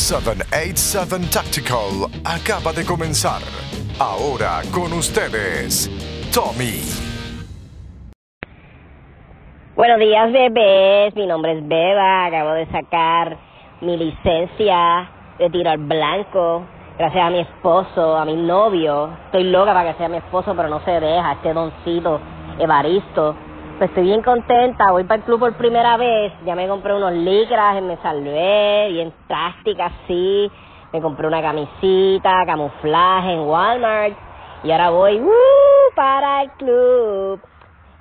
[0.00, 3.42] 787 Tactical acaba de comenzar.
[3.98, 5.90] Ahora con ustedes,
[6.32, 6.80] Tommy.
[9.76, 11.14] Buenos días, bebés.
[11.14, 12.24] Mi nombre es Beba.
[12.26, 13.36] Acabo de sacar
[13.82, 16.64] mi licencia de tiro al blanco.
[16.98, 19.10] Gracias a mi esposo, a mi novio.
[19.26, 21.32] Estoy loca para que sea mi esposo, pero no se deja.
[21.32, 22.20] Este doncito,
[22.58, 23.36] Evaristo.
[23.80, 24.90] Pues estoy bien contenta.
[24.90, 26.34] Voy para el club por primera vez.
[26.44, 30.52] Ya me compré unos licras, me salvé, bien plástica así.
[30.92, 34.18] Me compré una camisita, camuflaje en Walmart.
[34.64, 35.94] Y ahora voy ¡uh!
[35.96, 37.40] para el club.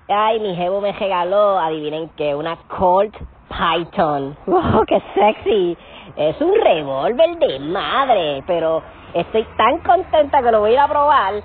[0.09, 3.15] Ay, mi jevo me regaló, adivinen qué, una Colt
[3.47, 4.35] Python.
[4.47, 5.77] ¡Wow, qué sexy!
[6.17, 10.87] Es un revólver de madre, pero estoy tan contenta que lo voy a ir a
[10.89, 11.35] probar.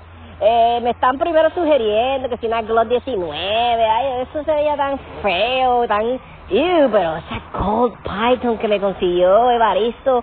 [0.41, 4.99] Eh, me están primero sugiriendo que si una Glock 19, ay, eso se veía tan
[5.23, 6.21] feo, tan...
[6.51, 10.23] Ew, pero esa Colt Python que me consiguió Evaristo,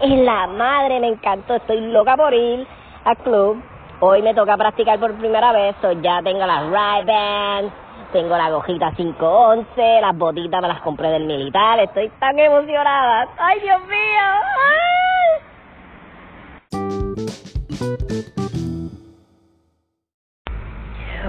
[0.00, 2.66] es la madre, me encantó, estoy loca por ir
[3.04, 3.62] al club.
[4.00, 7.72] Hoy me toca practicar por primera vez, so ya tengo las Ray-Bans,
[8.12, 13.28] tengo la gojita 511, las botitas me las compré del militar, estoy tan emocionada.
[13.38, 14.87] ¡Ay, Dios mío!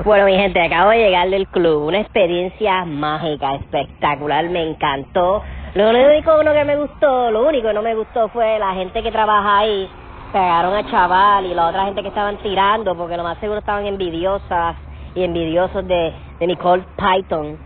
[0.05, 5.43] Bueno, mi gente, acabo de llegar del club, una experiencia mágica, espectacular, me encantó.
[5.73, 9.03] Lo único uno que me gustó, lo único que no me gustó fue la gente
[9.03, 9.89] que trabaja ahí,
[10.31, 13.85] pegaron a chaval y la otra gente que estaban tirando, porque lo más seguro estaban
[13.85, 14.77] envidiosas
[15.15, 17.57] y envidiosos de, de Nicole Python.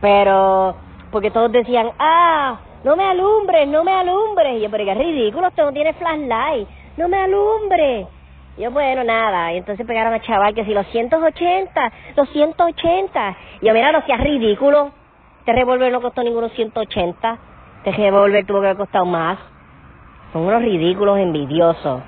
[0.00, 0.74] Pero,
[1.12, 4.56] porque todos decían, ah, no me alumbres, no me alumbres.
[4.56, 8.08] Y yo, pero qué ridículo, usted no tiene flashlight, no me alumbres.
[8.58, 9.52] Yo, bueno, nada.
[9.52, 13.36] Y entonces pegaron a chaval que si los 180, los 180.
[13.60, 14.90] Y yo, mira, no seas ridículo.
[15.40, 17.38] Este revólver no costó ninguno 180.
[17.84, 19.38] Este revólver tuvo que haber costado más.
[20.32, 22.02] Son unos ridículos envidiosos.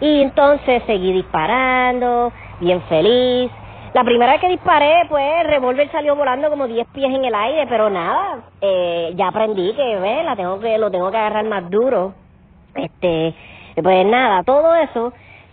[0.00, 3.50] Y entonces seguí disparando, bien feliz.
[3.94, 7.34] La primera vez que disparé, pues el revólver salió volando como 10 pies en el
[7.34, 10.24] aire, pero nada, eh, ya aprendí que ¿ves?
[10.24, 12.14] la tengo que lo tengo que agarrar más duro.
[12.74, 13.34] Este,
[13.82, 15.12] pues nada, todo eso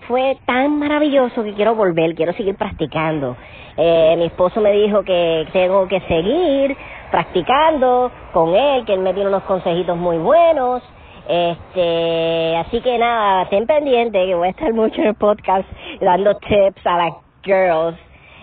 [0.09, 3.37] fue tan maravilloso que quiero volver, quiero seguir practicando.
[3.77, 6.75] Eh, mi esposo me dijo que tengo que seguir
[7.11, 10.81] practicando con él, que él me tiene unos consejitos muy buenos.
[11.27, 15.69] Este, así que nada, estén pendientes que voy a estar mucho en el podcast
[16.01, 17.95] dando tips a las girls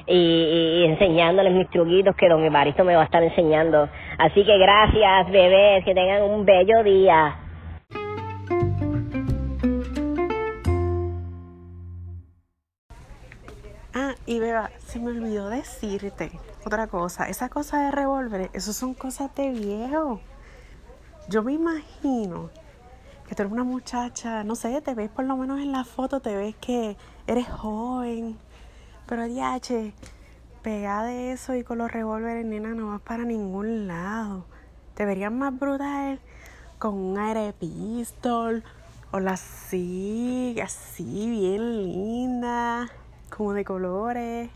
[0.07, 3.89] y, y, enseñándoles mis truquitos que don Evaristo me va a estar enseñando.
[4.19, 7.46] Así que gracias, bebés, que tengan un bello día.
[14.27, 16.33] Y beba, se me olvidó decirte
[16.65, 17.29] otra cosa.
[17.29, 20.21] Esa cosa de revólver, eso son cosas de viejo.
[21.29, 22.51] Yo me imagino
[23.29, 26.21] que tú eres una muchacha, no sé, te ves por lo menos en la foto,
[26.21, 28.37] te ves que eres joven,
[29.07, 29.93] pero DH,
[30.63, 34.45] pegada de eso y con los revólveres, nena, no vas para ningún lado.
[34.95, 36.21] Te verías más brutal
[36.79, 38.65] con un aire pistol
[39.13, 42.89] o la así, así, bien linda,
[43.31, 44.51] como de colores,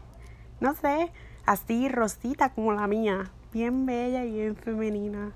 [0.61, 1.11] no sé,
[1.47, 5.33] así rosita como la mía, bien bella y bien femenina.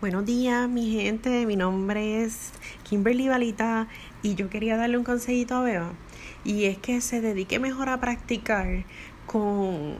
[0.00, 1.46] Buenos días, mi gente.
[1.46, 2.50] Mi nombre es
[2.82, 3.86] Kimberly Balita
[4.20, 5.92] y yo quería darle un consejito a Beba.
[6.44, 8.84] Y es que se dedique mejor a practicar
[9.26, 9.94] con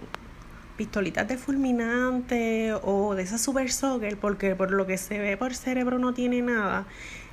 [0.77, 5.55] pistolitas de fulminante o de esa super soccer, porque por lo que se ve por
[5.55, 6.87] cerebro no tiene nada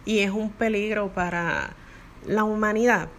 [0.06, 1.72] y es un peligro para
[2.28, 3.10] la humanidad.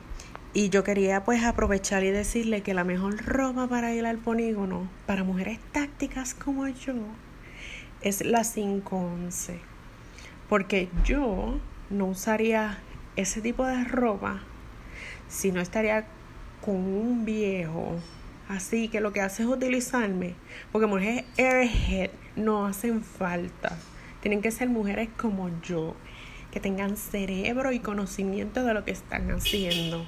[0.53, 4.91] Y yo quería pues aprovechar y decirle que la mejor ropa para ir al polígono
[5.07, 6.95] para mujeres tácticas como yo
[8.01, 9.61] es la 511.
[10.49, 12.79] Porque yo no usaría
[13.15, 14.41] ese tipo de ropa
[15.29, 16.07] si no estaría
[16.65, 17.95] con un viejo.
[18.49, 20.35] Así que lo que hace es utilizarme.
[20.73, 23.79] Porque mujeres airhead no hacen falta.
[24.21, 25.95] Tienen que ser mujeres como yo.
[26.51, 30.05] Que tengan cerebro y conocimiento de lo que están haciendo.